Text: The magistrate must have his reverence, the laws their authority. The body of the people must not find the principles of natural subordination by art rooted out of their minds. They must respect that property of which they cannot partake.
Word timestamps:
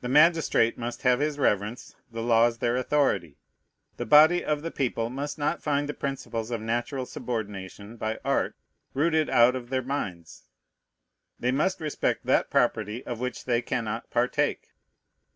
The 0.00 0.08
magistrate 0.08 0.76
must 0.76 1.02
have 1.02 1.20
his 1.20 1.38
reverence, 1.38 1.94
the 2.10 2.24
laws 2.24 2.58
their 2.58 2.76
authority. 2.76 3.36
The 3.98 4.04
body 4.04 4.44
of 4.44 4.62
the 4.62 4.72
people 4.72 5.10
must 5.10 5.38
not 5.38 5.62
find 5.62 5.88
the 5.88 5.94
principles 5.94 6.50
of 6.50 6.60
natural 6.60 7.06
subordination 7.06 7.96
by 7.96 8.18
art 8.24 8.56
rooted 8.94 9.30
out 9.30 9.54
of 9.54 9.68
their 9.70 9.80
minds. 9.82 10.48
They 11.38 11.52
must 11.52 11.80
respect 11.80 12.26
that 12.26 12.50
property 12.50 13.06
of 13.06 13.20
which 13.20 13.44
they 13.44 13.62
cannot 13.62 14.10
partake. 14.10 14.70